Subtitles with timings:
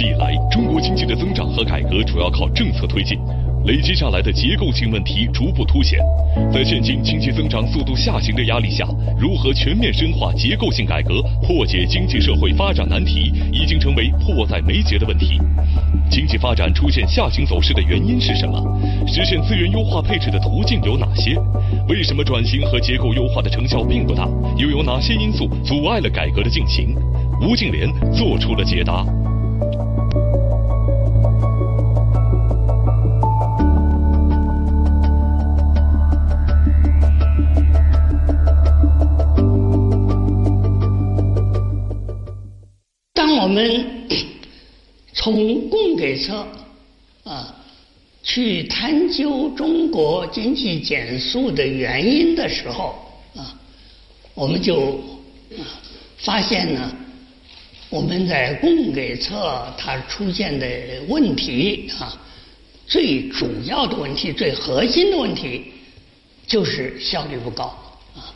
[0.00, 3.18] 期以来，中国经济的增长和改革主要靠政策推进。
[3.66, 6.00] 累积下来的结构性问题逐步凸显，
[6.50, 8.88] 在现今经济增长速度下行的压力下，
[9.18, 15.38] 如何全面深化结构性改革，破解经济社会发展难题，已经成为迫在眉睫的问题。
[16.10, 18.58] 经济发展出现下行走势的原因是什么？
[19.06, 21.36] 实现资源优化配置的途径有哪些？
[21.90, 24.26] 为什么转型和结构优化的成效并不大？
[24.56, 26.96] 又有哪些因素阻碍了改革的进行？
[27.42, 29.04] 吴敬琏做出了解答。
[45.20, 46.46] 从供给侧
[47.24, 47.54] 啊
[48.22, 52.94] 去探究中国经济减速的原因的时候
[53.36, 53.54] 啊，
[54.32, 54.92] 我们就
[55.58, 55.60] 啊
[56.16, 56.90] 发现呢，
[57.90, 60.66] 我们在供给侧它出现的
[61.06, 62.18] 问题啊，
[62.86, 65.66] 最主要的问题、最核心的问题
[66.46, 67.64] 就是效率不高
[68.16, 68.32] 啊。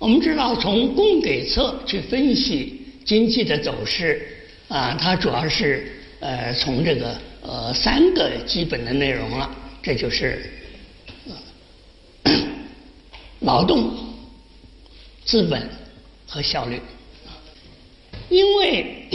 [0.00, 4.30] 我们知道，从供给侧去分析经济的走势。
[4.66, 5.92] 啊，它主要是
[6.24, 9.50] 呃从这个呃三个基本的内容了，
[9.82, 10.50] 这就是
[13.40, 13.92] 劳动、
[15.26, 15.68] 资本
[16.26, 16.80] 和效率。
[18.30, 19.06] 因为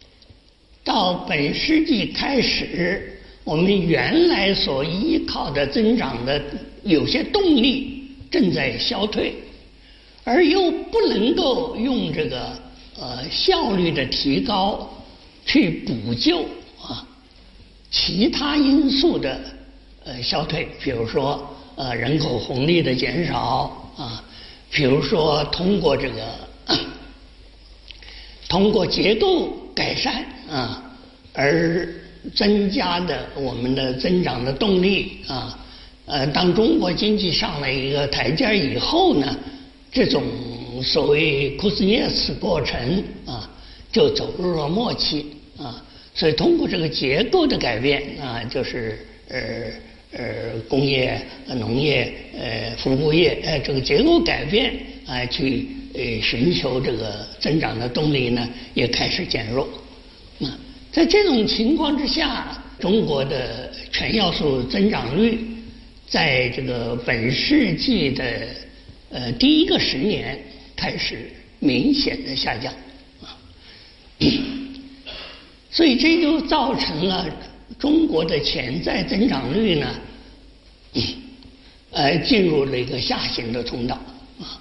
[0.82, 6.40] 到本世纪开始，我们原来所依靠的增长的
[6.84, 9.34] 有些动力正在消退，
[10.24, 12.64] 而又不能够用这个。
[12.98, 14.90] 呃，效率的提高
[15.46, 16.42] 去补救
[16.82, 17.06] 啊，
[17.90, 19.40] 其他因素的
[20.04, 24.22] 呃消退，比如说呃人口红利的减少啊，
[24.70, 26.34] 比如说通过这个
[28.48, 30.82] 通过结构改善啊
[31.32, 31.88] 而
[32.34, 35.58] 增加的我们的增长的动力啊，
[36.06, 39.34] 呃，当中国经济上了一个台阶以后呢，
[39.90, 40.22] 这种。
[40.82, 43.48] 所谓库斯涅茨过程啊，
[43.90, 45.24] 就走入了末期，
[46.16, 49.38] 所以通过这个结构的改变啊，就是呃
[50.12, 54.72] 呃工业、农业、呃服务业呃这个结构改变
[55.06, 59.68] 啊，去呃寻求这个增长的动力呢，也开始减弱。
[60.40, 60.58] 啊，
[60.90, 65.38] 在这种情况之下，中国的全要素增长率
[66.08, 68.24] 在这个本世纪的
[69.10, 70.36] 呃第一个十年。
[70.78, 72.70] 开始明显的下降
[73.22, 73.32] 啊，
[75.76, 77.28] 所以这就造成了
[77.78, 79.94] 中国的潜在增长率呢，
[81.90, 83.94] 呃，进入了一个下行的通道
[84.40, 84.56] 啊，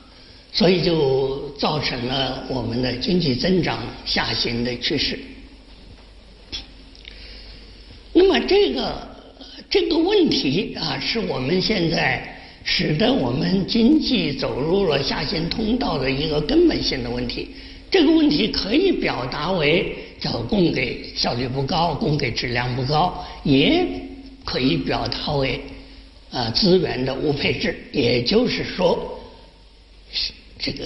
[0.51, 5.17] 所以就造成了我们的经济增长下行的趋势。
[8.11, 9.07] 那么这个
[9.69, 12.29] 这个问题啊，是我们现在。
[12.67, 17.49] 使得我们经济走入了下行通道的一个根本性的问题。
[17.91, 23.85] 这个问题可以表达为叫供给效率不高，供给质量不高，也
[24.43, 25.61] 可以表达为
[26.31, 27.75] 啊资源的无配置。
[27.91, 29.19] 也就是说，
[30.59, 30.85] 这个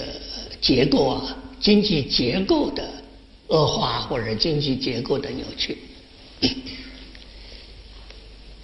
[0.60, 2.88] 结构啊，经济结构的
[3.48, 5.76] 恶化或者经济结构的扭曲。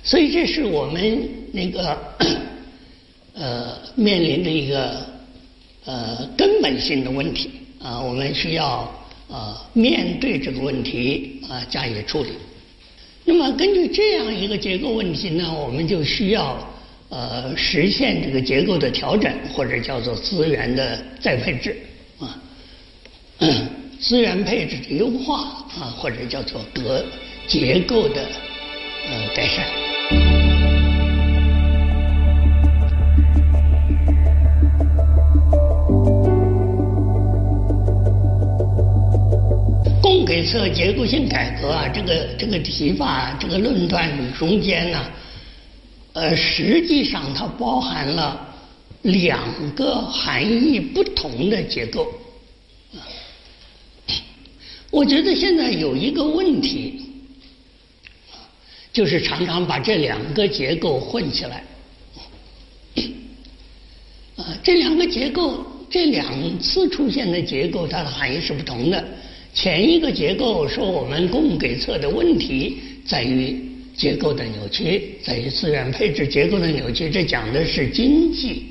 [0.03, 1.99] 所以，这是我们那个。
[3.39, 5.07] 呃，面临的一个
[5.85, 7.51] 呃根本性的问题
[7.83, 8.91] 啊，我们需要
[9.31, 12.31] 啊面对这个问题啊加以处理。
[13.25, 16.57] 那么根据这样一个结构问题呢，我们就需要
[17.09, 21.77] 呃实现这个结构的调整，或者叫做资源的再配置
[22.21, 22.39] 啊，
[23.99, 27.05] 资源配置的优化啊，或者叫做格
[27.49, 28.23] 结构的
[29.09, 29.96] 呃改善。
[40.57, 45.05] 这个结构性改革啊，这个这个提法，这个论断中间呢，
[46.15, 48.57] 呃，实际上它包含了
[49.03, 49.39] 两
[49.75, 52.11] 个含义不同的结构。
[54.91, 57.03] 我觉得现在有一个问题，
[58.95, 61.63] 就是常常把这两个结构混起来。
[64.37, 69.07] 啊，这两个结构，这两次出现的结构，它的含义是不同的。
[69.57, 73.59] 前一个结构说我们供给侧的问题在于
[73.97, 78.67] 结构的扭曲，在于资源配置结构的扭曲，这讲的是经济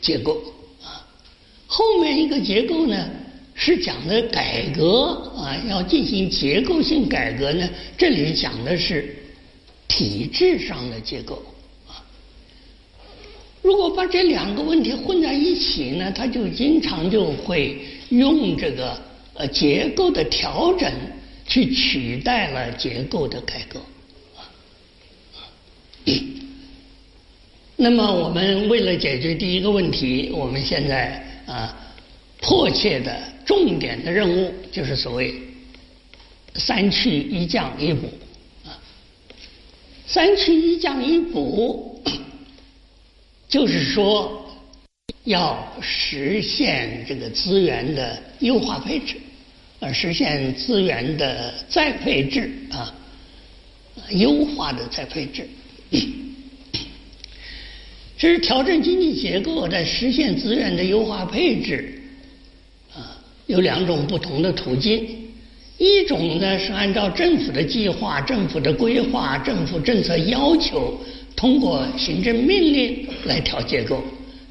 [0.00, 0.40] 结构
[0.80, 1.04] 啊。
[1.66, 3.10] 后面一个结构呢，
[3.52, 7.68] 是讲的改革啊，要进行结构性改革呢？
[7.96, 9.12] 这里讲的是
[9.88, 11.42] 体制上的结构
[11.88, 11.98] 啊。
[13.60, 17.76] 如果把这两个问题混在一起呢，他就经常就会
[18.08, 19.00] 用这个
[19.34, 20.92] 呃结构的调整
[21.46, 23.80] 去取代了结构的改革
[24.36, 24.44] 啊。
[27.76, 31.76] 那么，我们为了解决第一个问题，我们现在啊，
[32.40, 33.16] 迫切的、
[33.46, 35.34] 重点的任务就是所谓
[36.56, 38.08] “三去一降一补”
[38.66, 38.74] 啊。
[40.06, 42.02] 三去一降一补，
[43.48, 44.47] 就是说
[45.24, 49.16] 要实现这个资源的优化配置，
[49.80, 52.94] 呃，实现资源的再配置啊，
[54.10, 55.48] 优化的再配置。
[58.16, 62.02] 这是调整经济结构，在实现资源的优化配置，
[62.94, 63.16] 啊，
[63.46, 65.06] 有两种不同的途径。
[65.78, 70.98] 一种呢是按照政府的计划、政府的规划、政府政策要求，
[71.36, 74.02] 通过行政命令来调结构；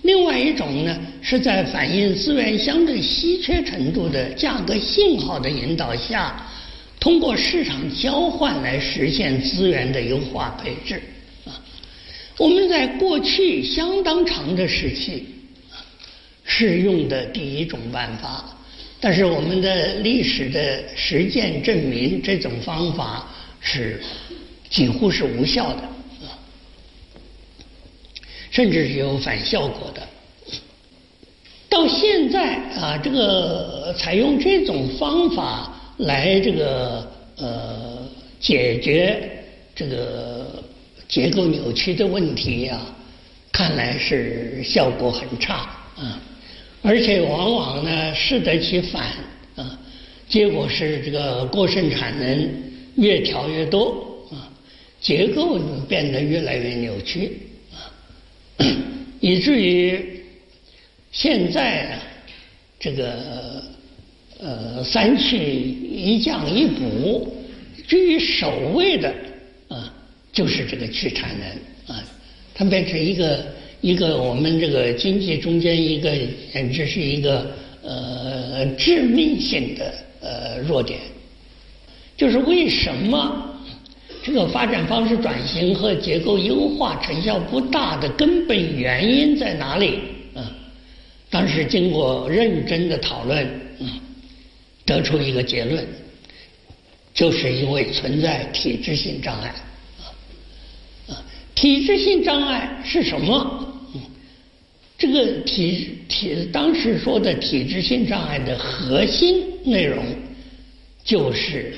[0.08, 6.48] 另外一种呢是在反映资源相对稀缺程度的价格信号的引导下，
[6.98, 11.02] 通过市场交换来实现资源的优化配置。
[11.46, 11.52] 啊
[12.38, 15.26] 我们在过去相当长的时期
[16.46, 18.46] 是用的第一种办法，
[19.02, 23.28] 但是我们的历史的实践证明，这种方法
[23.60, 24.00] 是
[24.70, 25.82] 几乎是无效的，
[28.58, 30.02] 甚至是有反效果的。
[31.70, 37.08] 到现在啊，这个采用这种方法来这个
[37.38, 38.00] 呃
[38.40, 39.30] 解决
[39.76, 40.64] 这个。
[41.08, 42.82] 结构扭曲的问题呀，
[43.50, 45.60] 看来是效果很差
[45.96, 46.20] 啊，
[46.82, 49.14] 而且往往呢适得其反
[49.56, 49.80] 啊，
[50.28, 52.50] 结果是这个过剩产能
[52.98, 54.52] 越调越多啊，
[55.00, 55.58] 结构
[55.88, 57.40] 变得越来越扭曲，
[59.20, 60.22] 以至于
[61.12, 62.04] 现在啊，
[62.80, 63.64] 这个
[64.40, 67.36] 呃三去一降一补，
[67.88, 69.14] 居于首位的
[69.68, 69.94] 啊。
[70.34, 72.04] 就是这个去产能啊，
[72.54, 73.44] 它变成一个
[73.82, 76.16] 一个我们这个经济中间一个
[76.54, 77.50] 简直是一个
[77.82, 81.00] 呃致命性的呃弱点。
[82.16, 83.47] 就是为什么
[84.28, 90.02] 这个发展方式转型和结构优化成效不大的根本原因在哪里？
[90.36, 90.52] 啊，
[91.30, 93.88] 当时经过认真的讨论，嗯，
[94.86, 95.88] 得出一个结论，
[97.14, 99.48] 就是因为存在体制性障碍。
[101.08, 101.24] 啊
[101.56, 103.66] 体制性障碍是什么？
[104.98, 110.04] 这个体体当时说的体制性障碍的核心内容，
[111.06, 111.74] 就是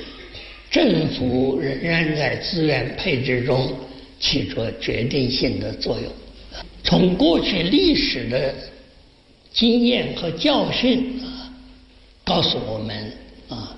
[0.70, 3.72] 政府仍然在资源配置中
[4.20, 6.10] 起着决定性的作用。
[6.84, 8.54] 从过去历史的
[9.52, 11.52] 经验和教训啊，
[12.24, 13.12] 告诉我们
[13.48, 13.76] 啊，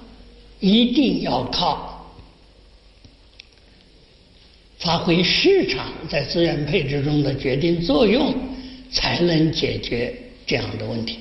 [0.61, 1.89] 一定要靠。
[4.79, 8.35] 发挥市场在资源配置中的决定作用，
[8.91, 10.13] 才能解决
[10.45, 11.21] 这样的问题。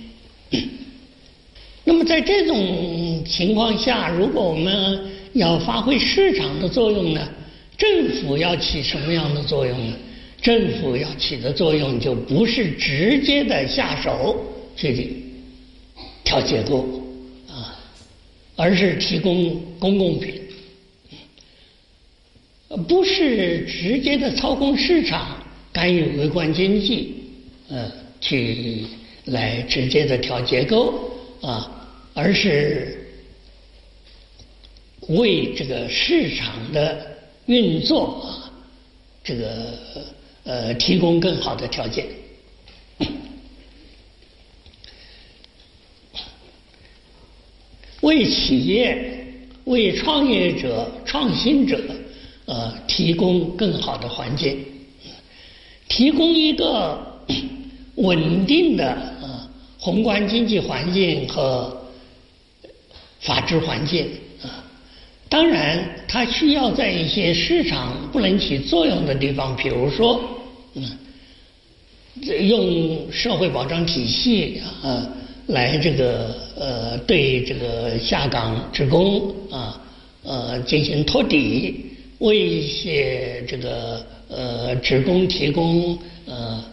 [1.84, 7.28] 那么在这种情况下，如果我们要发挥市场的作用呢，
[7.78, 9.96] 政府要起什么样的作用呢？
[10.42, 14.44] 政府要起的作用就不是直接的下手
[14.76, 15.24] 去
[16.24, 16.86] 调结构
[17.48, 17.78] 啊，
[18.56, 20.34] 而是提供公共品。
[22.88, 25.38] 不是直接的操控市场、
[25.74, 27.14] 干预微观经济，
[27.70, 28.86] 呃，去
[29.26, 31.12] 来直接的调结构
[31.42, 31.70] 啊，
[32.14, 33.01] 而是
[35.08, 37.16] 为这个市场的
[37.46, 38.52] 运作啊，
[39.24, 39.74] 这个
[40.44, 42.06] 呃提供更好的条件，
[48.02, 49.28] 为企业、
[49.66, 51.80] 为创业者、创新者。
[52.46, 54.66] 呃，提供更好的环境，
[55.88, 57.00] 提供一个
[57.96, 58.92] 稳定的
[59.22, 61.86] 呃宏观经济环境和
[63.22, 64.10] 法治环境。
[65.32, 70.22] 当然，它需要在一些市场不能起作用的地方，比如说，
[70.76, 70.84] 嗯，
[72.50, 75.08] 用社会保障体系啊
[75.48, 79.82] 来这个呃对这个下岗职工啊
[80.24, 81.86] 呃进行托底。
[82.20, 85.98] 为一些这个呃职工提供
[86.28, 86.64] 呃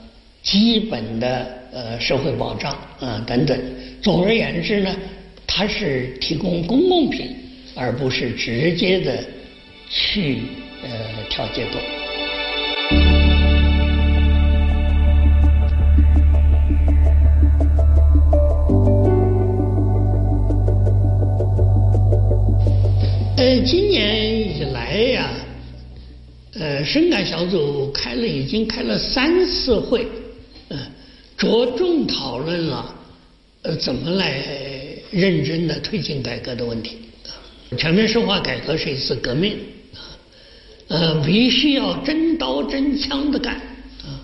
[0.42, 3.58] 基本的呃社会保障啊等等。
[4.02, 4.94] 总而言之呢，
[5.46, 7.34] 它是提供公共品，
[7.80, 9.24] 而不是直接的
[9.88, 10.38] 去
[10.82, 10.88] 呃
[11.30, 11.78] 调结构。
[23.36, 25.30] 呃，今年以来呀，
[26.54, 30.04] 呃，深改小组开了已经开了三次会，
[30.70, 30.78] 嗯，
[31.36, 32.92] 着重讨论了
[33.62, 34.42] 呃怎么来
[35.12, 36.98] 认真的推进改革的问题。
[37.76, 39.58] 全面深化改革是一次革命，
[40.88, 43.56] 呃，必须要真刀真枪的干
[44.02, 44.20] 啊。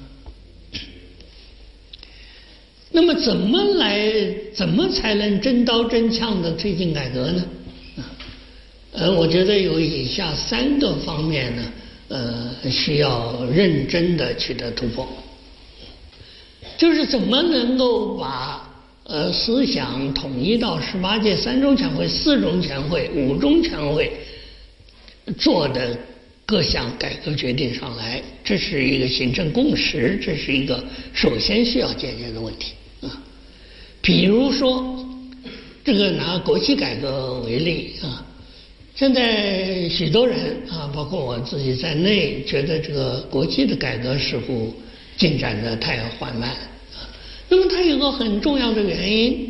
[2.91, 4.11] 那么怎么来，
[4.55, 7.45] 怎么才能真刀真枪的推进改革呢？
[8.93, 11.63] 呃，我觉得有以下三个方面呢，
[12.09, 15.07] 呃，需要认真的取得突破，
[16.79, 18.74] 就是怎么能够把
[19.05, 24.11] 呃思想统一到十八届三中全会、四中全会、五中全会
[25.39, 25.97] 做的
[26.47, 30.83] 各项改革决定上来，这是一个形成共识，这是一个
[31.13, 33.23] 首先需要解决的问题啊。
[34.03, 35.07] 比如说，
[35.83, 38.27] 这个拿国企改革为例啊。
[38.95, 44.73] 现在许多人啊，包括我自己在内，觉得这个国际的改革似乎
[45.17, 46.55] 进展的太缓慢。
[47.55, 49.49] 那么它有个很重要的原因，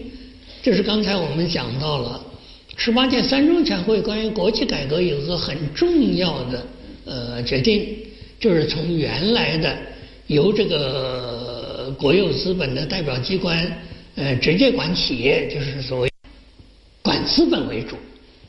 [0.63, 2.23] 就是刚才我们讲到了
[2.77, 6.67] 十八届三中全会关于国企改革有个很重要的
[7.07, 7.97] 呃决定，
[8.39, 9.75] 就是从原来的
[10.27, 13.67] 由这个国有资本的代表机关
[14.17, 16.11] 呃直接管企业，就是所谓
[17.01, 17.97] 管资本为主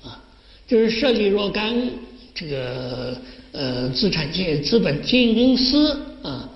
[0.03, 0.21] 啊。
[0.67, 1.74] 就是设立若干
[2.33, 3.17] 这个
[3.53, 6.50] 呃资产经资本经营公司啊，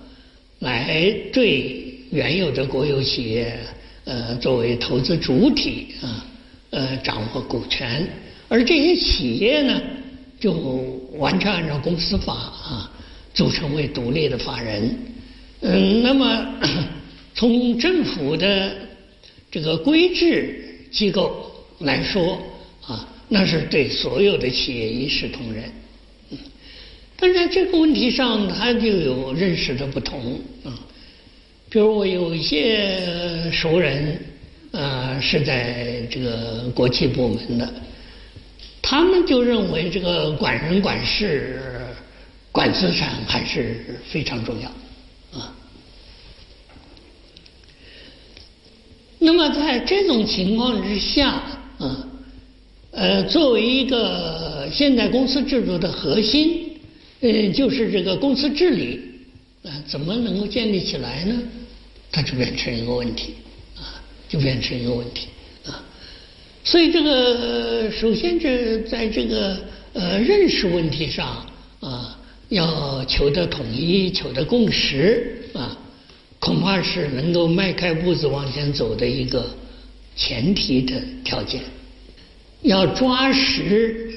[0.58, 3.58] 来对原有的国有企业
[4.04, 6.26] 呃作为投资主体啊
[6.70, 8.06] 呃掌握股权，
[8.48, 9.80] 而这些企业呢
[10.38, 10.52] 就
[11.18, 12.92] 完全按照公司法啊
[13.32, 14.98] 组成为独立的法人。
[15.60, 16.46] 嗯，那么
[17.34, 18.72] 从政府的
[19.50, 21.50] 这个规制机构
[21.80, 22.38] 来说
[22.86, 23.06] 啊。
[23.32, 25.62] 那是对所有的企业一视同仁，
[26.30, 26.38] 嗯，
[27.16, 30.74] 但在这个问题上，他就有认识的不同啊。
[31.70, 34.20] 比如我有一些熟人，
[34.72, 37.72] 呃，是在这个国企部门的，
[38.82, 41.60] 他们就认为这个管人管事、
[42.50, 44.68] 管资产还是非常重要
[45.38, 45.54] 啊。
[49.20, 51.40] 那么在这种情况之下，
[51.78, 52.06] 啊。
[52.92, 56.72] 呃，作为一个现代公司制度的核心，
[57.20, 59.00] 呃，就是这个公司治理，
[59.62, 61.40] 啊，怎么能够建立起来呢？
[62.12, 63.34] 它就变成一个问题，
[63.76, 65.28] 啊，就变成一个问题，
[65.64, 65.82] 啊，
[66.64, 69.56] 所以这个首先这在这个
[69.92, 71.46] 呃认识问题上
[71.80, 75.76] 啊，要求得统一、求得共识啊，
[76.38, 79.48] 恐怕是能够迈开步子往前走的一个
[80.16, 81.60] 前提的条件。
[82.62, 84.12] 要抓实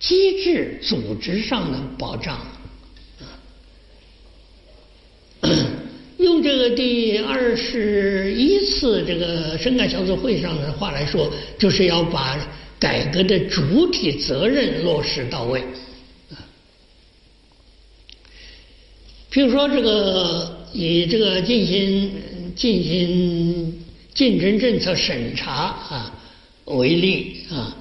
[0.00, 2.44] 机制组织上的保障，
[6.42, 12.38] 这个第二十一次这个深改小组会上的话来说，就是要把
[12.78, 15.62] 改革的主体责任落实到位。
[19.30, 22.10] 比如说，这个以这个进行
[22.56, 26.14] 进行竞争政策审查啊。
[26.64, 27.74] 为例啊，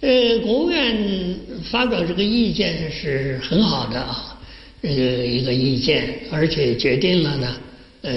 [0.00, 1.38] 呃，国务院
[1.70, 4.29] 发表这个意见是很好的啊，
[4.82, 7.60] 这个一个意见，而且决定了呢，
[8.02, 8.12] 呃，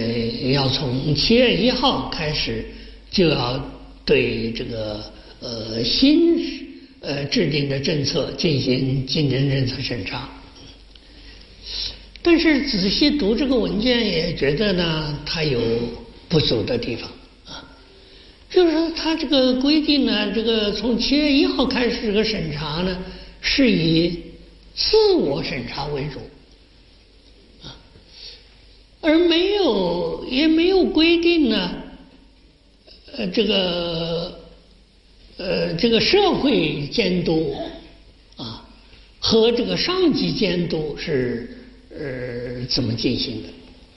[0.51, 2.65] 要从七月一号开始
[3.11, 3.63] 就要
[4.05, 5.03] 对这个
[5.41, 6.39] 呃新
[7.01, 10.29] 呃制定的政策进行竞争政策审查。
[12.21, 15.59] 但是仔细读这个文件，也觉得呢，它有
[16.29, 17.11] 不足的地方
[17.45, 17.59] 啊。
[18.49, 22.97] 就是说，它这个规定呢，这个从七月一号开始这个审查呢，
[23.41, 24.17] 是以
[24.73, 26.19] 自我审查为主，
[29.03, 31.71] 而没有也没有规定呢，
[33.17, 34.39] 呃，这个
[35.35, 37.53] 呃这个社会监督
[38.37, 38.65] 啊
[39.19, 41.57] 和这个上级监督是
[41.91, 43.49] 呃怎么进行的。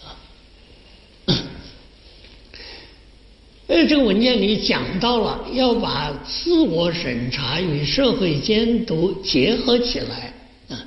[0.06, 1.38] 啊
[3.68, 10.34] 呃，这个文件里讲到了要把自我审查与社会监督结合起来
[10.68, 10.84] 啊，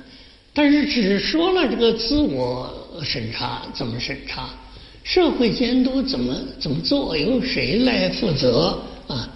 [0.52, 4.50] 但是只说了这个自我审查怎么审查，
[5.02, 9.28] 社会监督怎么怎么做，由谁来负责啊？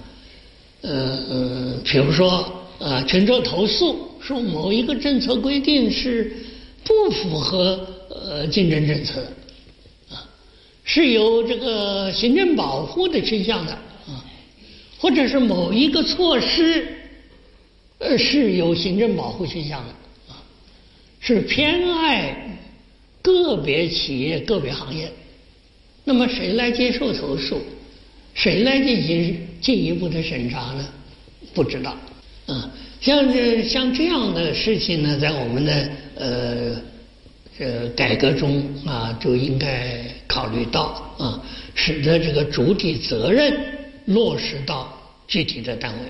[0.83, 6.31] 呃呃，比如说啊，群众投诉说某一个政策规定是
[6.85, 9.33] 不符合呃竞争政策的
[10.15, 10.29] 啊，
[10.85, 13.73] 是有这个行政保护的倾向的
[14.07, 14.23] 啊，
[14.99, 16.87] 或者是某一个措施
[17.99, 19.89] 呃是有行政保护倾向的
[20.29, 20.37] 啊，
[21.21, 22.54] 是偏爱
[23.25, 25.11] 个别企业、个别行业，
[26.05, 27.59] 那么谁来接受投诉？
[28.35, 30.87] 谁来进行进一步的审查呢？
[31.55, 31.97] 不知道。
[32.47, 36.77] 啊，像这像这样的事情呢，在我们的呃
[37.59, 41.43] 呃改革中啊，就应该考虑到啊，
[41.75, 43.57] 使得这个主体责任
[44.05, 44.93] 落实到
[45.27, 46.01] 具体的单位。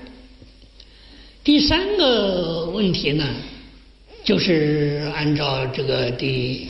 [1.45, 3.25] 第三个问题呢，
[4.25, 6.67] 就是按照这个第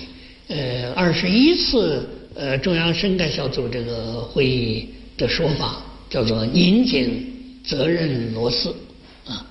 [0.48, 4.90] 呃二十一次呃中央深改小组这个会议。
[5.18, 8.75] 的说法叫做拧紧责任螺丝
[9.25, 9.48] 啊，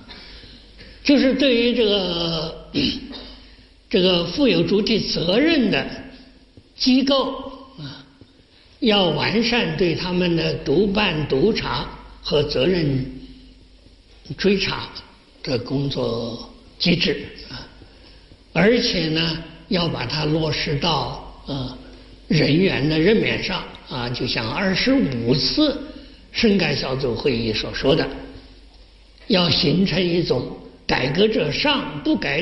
[1.03, 2.69] 就是对于这个
[3.89, 5.83] 这个负有主体责任的
[6.75, 7.31] 机构
[7.79, 8.05] 啊，
[8.79, 11.89] 要完善对他们的督办、督查
[12.21, 13.03] 和责任
[14.37, 14.87] 追查
[15.41, 17.67] 的工作机制啊，
[18.53, 21.77] 而且呢，要把它落实到呃
[22.27, 23.63] 人员的任免上。
[23.87, 25.79] 啊，就像二十五次
[26.31, 28.09] 深改小组会议所说的，
[29.27, 30.57] 要形成一种
[30.87, 32.41] 改革者上不改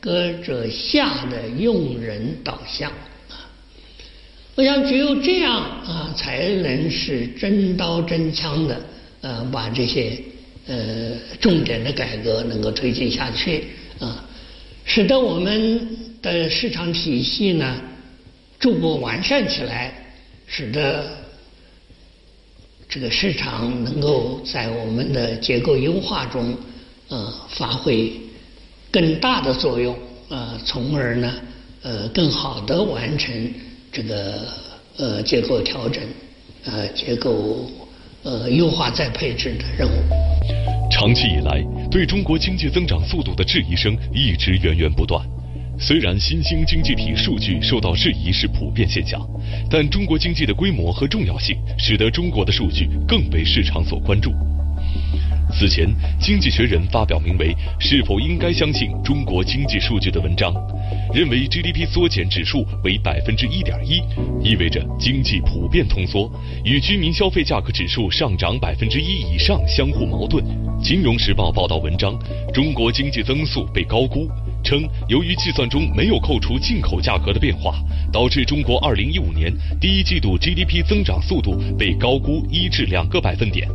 [0.00, 2.90] 革者下的用人导向
[3.28, 3.36] 啊。
[4.54, 8.80] 我想只有这样啊，才能是真刀真枪的
[9.20, 10.18] 呃，把这些
[10.66, 13.64] 呃重点的改革能够推进下去
[13.98, 14.24] 啊，
[14.86, 15.86] 使得我们
[16.22, 17.80] 的市场体系呢
[18.58, 19.92] 逐步完善起来。
[20.50, 21.04] 使得
[22.88, 26.56] 这个市场能够在我们的结构优化中，
[27.08, 28.10] 呃，发挥
[28.90, 29.94] 更大的作用，
[30.30, 31.34] 呃，从而呢，
[31.82, 33.52] 呃，更好的完成
[33.92, 34.48] 这个
[34.96, 36.02] 呃结构调整，
[36.64, 37.70] 呃，结构
[38.22, 40.00] 呃优化再配置的任务。
[40.90, 45.22] 长期以来，对中国经济增长速度的质疑声一直源源不断。
[45.80, 49.20] 虽然新兴经济体数据受到质疑是普遍现象，
[49.70, 54.32] 但中国经济的规模和重要性使得中国的数据更被市场所关注。
[55.50, 55.86] 此前，
[56.20, 60.52] 《经济学人》发表名为《是否应该相信中国经济数据》的文章，
[61.14, 64.02] 认为 GDP 缩减指数为百分之一点一，
[64.46, 66.30] 意味着经济普遍通缩，
[66.64, 70.44] 与居民消费价格指数上涨百分之一以上相互矛盾。
[70.82, 72.18] 《金融时报》报道文章，
[72.52, 74.28] 中国经济增速被高估。
[74.62, 77.74] 称，由于计算中没有扣除进口价格的变化，
[78.12, 83.68] 导致中国2015年第一季度 GDP 增长速度被高估一至两个百分点。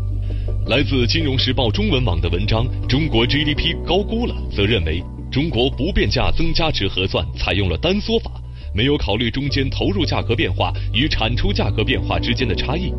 [0.68, 8.32] 来自《金融时报》中文网的文章《中国 GDP 高估了》则认为，中国不变价增加值核算采用了单缩法，
[8.74, 12.94] 没有考虑中间投入价格变化与产出价格变化之间的差异。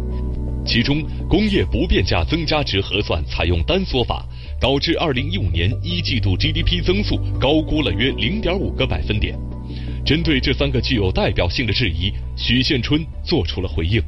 [0.66, 4.24] 其中，工业不变价增加值核算采用单缩法。
[4.60, 9.38] 导致二零一五年一季度 GDP 增速高估了约零点五个百分点。
[10.06, 14.02] 针对这三个具有代表性的质疑，许宪春做出了回应。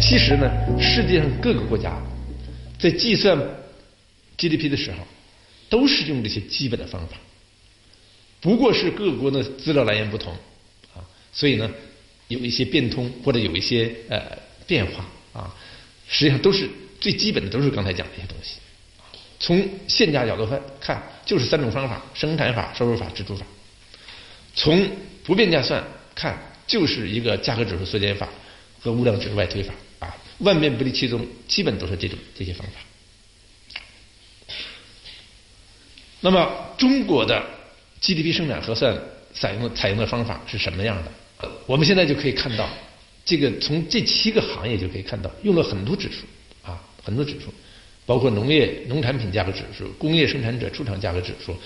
[0.00, 0.48] 其实呢，
[0.78, 1.92] 世界上各个国家
[2.78, 3.36] 在计算
[4.36, 4.98] GDP 的时候，
[5.68, 7.16] 都是用这些基本的方法，
[8.40, 10.32] 不过是各国的资料来源不同
[10.94, 11.70] 啊，所以呢。
[12.28, 14.20] 有一些变通或者有一些呃
[14.66, 15.56] 变化啊，
[16.06, 16.68] 实际上都是
[17.00, 18.56] 最基本的，都是刚才讲的一些东西。
[19.40, 23.46] 从现价角度看，看就是三种方法：生产法、收入法、支出法。
[24.54, 24.90] 从
[25.24, 25.82] 不变价算
[26.14, 28.28] 看，就是一个价格指数缩减法
[28.78, 30.14] 和物量指数外推法啊。
[30.40, 32.72] 万变不离其宗，基本都是这种这些方法。
[36.20, 37.42] 那么中国的
[38.00, 38.96] GDP 生产核算
[39.34, 41.48] 采用的采用的方法是什么样的？
[41.66, 42.68] 我们现在就可以看到，
[43.24, 46.24] 这个从这七个行业就可以看到，用了很多指数
[46.62, 47.52] 啊，很多指数，
[48.06, 51.56] 包括农业农产品价格指数、工业生产者出厂价格指数、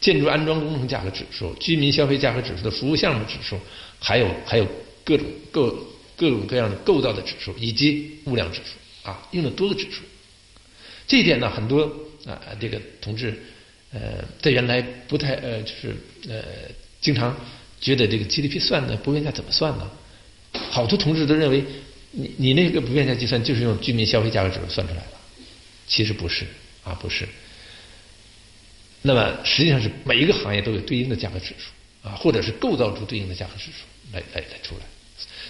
[0.00, 3.58] 建筑安装工程价格指数、居民消费价格指数的服务项目指数，
[3.98, 4.66] 还有还有
[5.04, 5.74] 各种各
[6.16, 10.02] 各种各样的构造的指数以及物量指数啊，用了多个指数。
[11.06, 11.84] 这一点呢，很多
[12.26, 13.42] 啊这个同志
[13.92, 15.96] 呃在原来不太呃就是
[16.28, 16.42] 呃
[17.00, 17.36] 经常。
[17.80, 19.90] 觉得这个 GDP 算的不变价怎么算呢？
[20.70, 21.64] 好多同志都认为，
[22.12, 25.12] 你你那个不变价计算就是用居民消费价格指数算出来的，
[25.88, 26.44] 其实不是
[26.84, 27.26] 啊，不是。
[29.02, 33.82] 那么实际上是每一个行业都有对应的价格指数啊，或者是构造出对应的价格指数。
[34.12, 34.82] 来来来出来。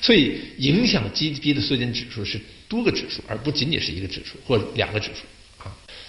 [0.01, 5.21] 所以，影响 GDP 的缩减指数是多个指数，而不仅仅是一个指数或两个指数。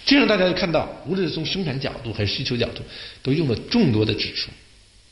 [0.04, 2.82] 这样大家就看到，无论是从生产角度还是需求角度，
[3.22, 4.50] 都用了众多的指数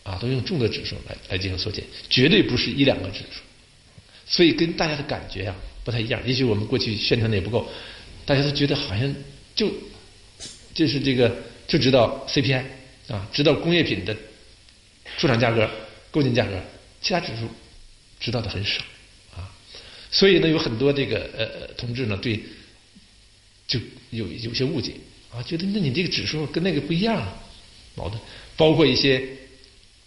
[0.03, 3.41] 啊，都用众多指数来来进行缩减，绝对不是一两个指数。
[4.27, 6.21] 所以，跟大家的感觉啊不太一样。
[6.27, 7.69] 也许我们过去宣传的也不够，
[8.25, 9.15] 大家都觉得好像
[9.55, 9.73] 就
[10.75, 11.35] 就是这个
[11.67, 12.63] 就知道 CPI
[13.09, 14.17] 啊，知道工业品的
[15.19, 15.69] 出厂价格、
[16.11, 16.61] 购进价格，
[17.01, 17.49] 其他指数。
[18.21, 18.81] 知道的很少
[19.35, 19.51] 啊，
[20.13, 22.41] 所以呢，有很多这个呃同志呢，对
[23.73, 23.81] 就
[24.11, 24.93] 有有些误解
[25.33, 27.27] 啊，觉得那你这个指数跟那个不一样，
[27.95, 28.21] 矛盾。
[28.55, 29.27] 包括一些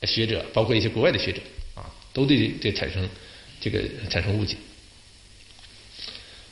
[0.03, 1.41] 学者，包括一些国外的学者
[1.73, 3.09] 啊，都对这产生
[3.59, 4.55] 这个产生误解。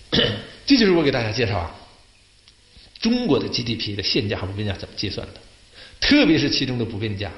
[0.66, 1.76] 这就是我给大家介绍啊，
[3.00, 5.42] 中国的 GDP 的现价和不变价怎么计算的，
[6.00, 7.32] 特别是其中的不变价。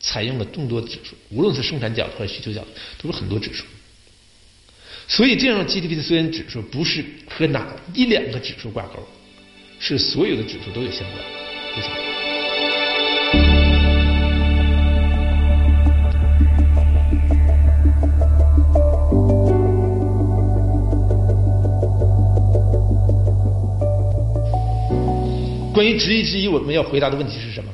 [0.00, 2.68] 采用了众多指数，无论是生产角度还是需求角度，
[3.02, 3.64] 都是很多指数。
[5.10, 9.02] 所以，这样 GDP 的缩减指数不是和哪一两个指数挂钩，
[9.80, 11.18] 是所有的指数都有相关。
[11.76, 11.94] 为什么？
[25.72, 27.72] 关于直一之一，我们要回答的问题是什么？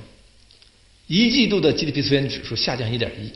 [1.09, 3.31] 一季度的 GDP 缩减指数下降一点一，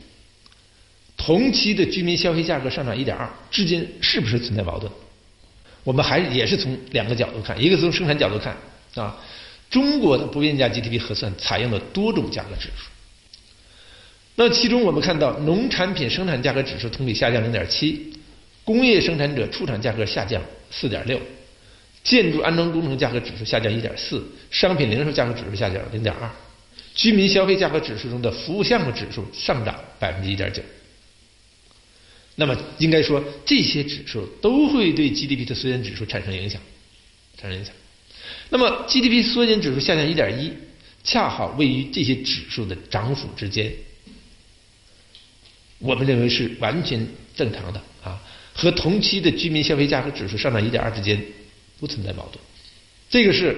[1.19, 4.89] 同期的居民消费价格上涨一点二，之间是不是存在矛盾？
[5.83, 8.55] 我们还也是从两个角度看，一个从生产角度看
[8.95, 9.17] 啊，
[9.69, 12.89] 中国的不变价 GDP 核算采用了多种价格指数。
[14.35, 18.13] 那其中我们看到，农产品生产价格指数同比下降零点七，
[18.63, 21.19] 工业生产者出厂价格下降四点六，
[22.01, 26.29] 建筑安装工程价格指数下降一点四，商品零售价格指数下降零点二。
[26.95, 30.61] 居民消费价格指数中的服务项目指数上涨百分之一点九，
[32.39, 36.61] 那么应该说这些指数都会对 GDP 的缩减指数产生影响，
[37.37, 37.73] 产生影响。
[38.49, 40.53] 那么 GDP 缩减指数下降一点一，
[41.03, 43.73] 恰好位于这些指数的涨幅之间，
[45.79, 48.21] 我们认为是完全正常的啊，
[48.53, 51.21] 和同期的居民消费价格指数上涨一点二之间
[51.79, 52.39] 不存在矛盾，
[53.09, 53.55] 这个是。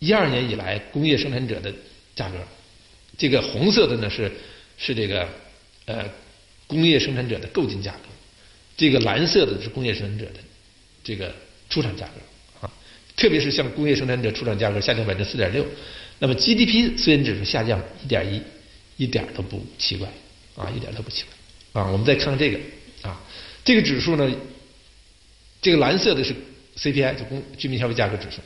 [0.00, 1.74] 一二年以来，工业生产者的
[2.14, 2.36] 价格，
[3.16, 4.30] 这个红色的呢是
[4.76, 5.28] 是这个
[5.86, 6.08] 呃
[6.68, 8.08] 工业生产者的购进价格，
[8.76, 10.34] 这个蓝色的是工业生产者的
[11.02, 11.34] 这个
[11.68, 12.70] 出厂价格啊。
[13.16, 15.66] 特别是像工业生产者出厂价格下降百分之四点六，
[16.20, 18.42] 那么 GDP 虽然指数下降一点一，
[18.96, 20.08] 一点都不奇怪
[20.54, 21.24] 啊，一点都不奇
[21.72, 21.90] 怪啊。
[21.90, 22.60] 我们再看看这个
[23.02, 23.20] 啊，
[23.64, 24.30] 这个指数呢，
[25.62, 26.34] 这个蓝色的是
[26.76, 28.42] CPI，就工居民消费价格指数。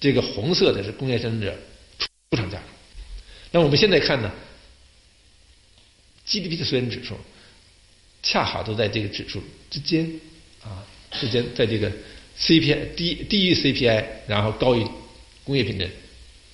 [0.00, 1.56] 这个红色的是工业生产者
[1.98, 2.64] 出厂价格，
[3.50, 4.32] 那我们现在看呢
[6.26, 7.16] ，GDP 的缩减指数
[8.22, 10.08] 恰好都在这个指数之间
[10.62, 11.90] 啊，之间在这个
[12.38, 14.86] CPI 低低于 CPI，然后高于
[15.44, 15.88] 工业品的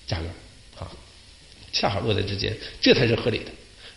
[0.06, 0.26] 价格
[0.78, 0.90] 啊，
[1.72, 3.50] 恰好落在之间，这才是合理的。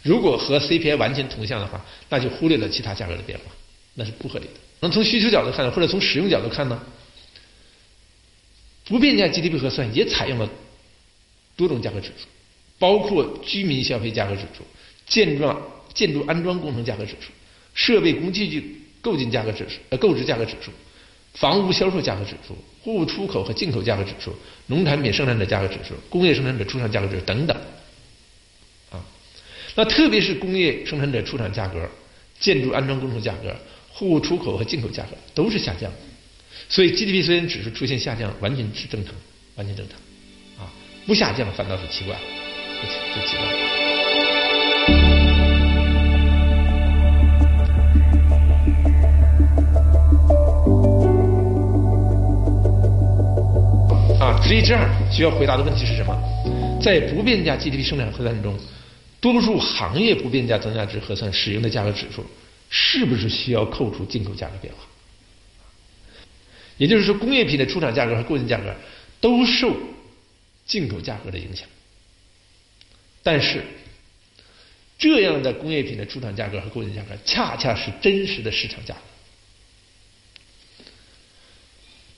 [0.03, 3.45] 如果和 CPI 完全同向的话，那就忽略了其他价格的变化，
[3.93, 4.53] 那是不合理的。
[4.79, 6.83] 那从需求角度看，或者从使用角度看呢？
[8.85, 10.49] 不变价 GDP 核算也采用了
[11.55, 12.27] 多种价格指数，
[12.79, 14.65] 包括居民消费价格指数、
[15.11, 15.53] 建筑
[15.93, 17.27] 建筑安装工程价格指数、
[17.73, 20.71] 设备工具具购进价格指数、呃购置价格指数、
[21.33, 24.33] 房屋销售价格指数、货物出口和进口价格指数、
[24.67, 27.57] 农产品生产者价格指数、工业生产者出厂价格指数等等。
[28.89, 29.03] 啊，
[29.75, 31.89] 那特别是工业生产者出厂价格、
[32.39, 33.53] 建筑安装工程价格、
[33.91, 35.97] 货物出口和进口价格都是下降的。
[36.69, 39.13] 所以 GDP 虽然指数出现下降，完全是正常，
[39.55, 39.97] 完全正常，
[40.65, 40.71] 啊，
[41.05, 42.17] 不下降反倒是奇怪，
[43.13, 43.90] 就奇怪了。
[54.43, 56.13] 所以这样需要回答的问题是什么？
[56.81, 58.57] 在不变价 GDP 生产核算中，
[59.19, 62.25] 多数行业不变价增加值核算使用的价格指数，
[62.69, 64.79] 是不是需要扣除进口价格变化？
[66.77, 68.75] 也就是说，工业品的出厂价格和购进价格
[69.19, 69.75] 都受
[70.65, 71.67] 进口价格的影响，
[73.21, 73.63] 但是
[74.97, 79.01] 这样的工业品的出厂价格和购进价格恰恰是真实的市场价格。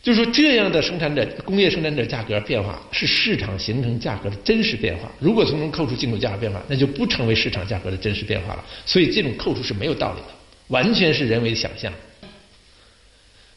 [0.04, 5.10] 就是说，这样的生产者工业生产者价格变化是市场形成价格的真实变化。
[5.18, 8.66] 如果从中扣除进口价格变化，那就不成为市场价格的真实变化了。
[8.86, 10.28] 所以，这种扣除是没有道理的，
[10.68, 11.92] 完全是人为的想象。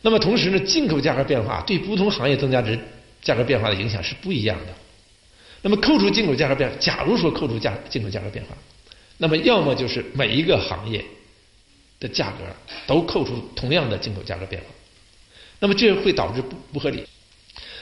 [0.03, 2.79] 那么同时呢，进口价格变化对不同行业增加值
[3.21, 4.73] 价格变化的影响是不一样的。
[5.63, 8.57] 那么扣除进口价格变，假如说扣除价进口价格变化，
[9.19, 11.05] 那么要么就是每一个行业
[11.99, 12.45] 的价格
[12.87, 14.69] 都扣除同样的进口价格变化，
[15.59, 17.05] 那么这会导致不不合理。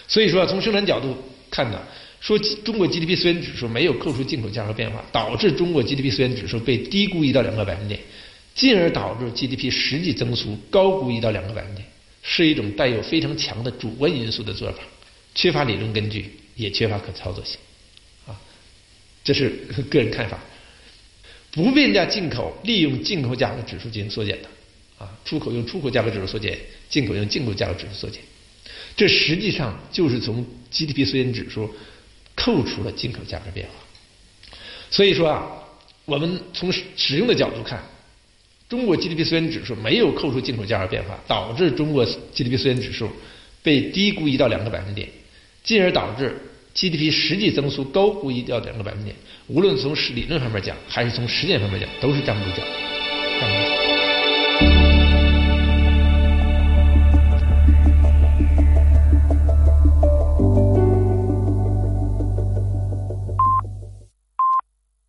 [0.06, 1.16] 所以说，从生产角度
[1.50, 1.80] 看呢，
[2.20, 7.98] 说中国 GDP 虽然指数没有扣除进口价格变化，导致中国 GDP 虽然指数被低估一到两个百分点，
[8.54, 11.86] 进而导致 GDP 实际增速高估一到两个百分点，
[12.22, 14.78] 是一种带有非常强的主观因素的做法，
[15.34, 17.58] 缺乏理论根据，也缺乏可操作性，
[18.26, 18.38] 啊，
[19.24, 19.48] 这是
[19.90, 20.38] 个人看法。
[21.50, 24.48] 不变价进口利用进口价格指数进行缩减的，
[24.98, 28.22] 啊，出口用出口价格指数缩减，进口用进口价格指数缩减。
[28.96, 31.68] 这实际上就是从 GDP 缩减指数
[32.36, 33.72] 扣除了进口价格变化，
[34.90, 35.46] 所以说啊，
[36.04, 37.82] 我们从使用的角度看，
[38.68, 43.10] 中国 GDP 缩减指数没有扣除进口价格变化，导致中国 GDP 缩减指数
[43.62, 45.08] 被低估一到两个百分点，
[45.64, 46.40] 进而导致
[46.74, 49.14] GDP 实际增速高估一到两个百分点。
[49.48, 52.93] 无论从理论方面讲，还是从实践方面讲，都是站不住脚。